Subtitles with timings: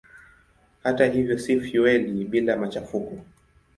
[0.83, 3.23] Hata hivyo si fueli bila machafuko.